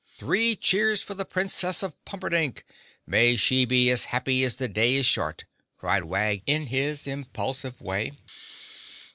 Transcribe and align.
"Three 0.17 0.55
cheers 0.55 1.03
for 1.03 1.13
the 1.13 1.25
Princess 1.25 1.83
of 1.83 1.93
Pumperdink! 2.05 2.63
May 3.05 3.35
she 3.35 3.65
be 3.65 3.91
as 3.91 4.05
happy 4.05 4.43
as 4.43 4.55
the 4.55 4.67
day 4.67 4.95
is 4.95 5.05
short!" 5.05 5.43
cried 5.77 6.05
Wag 6.05 6.41
in 6.47 6.65
his 6.73 7.05
impulsive 7.05 7.79
way. 7.79 8.13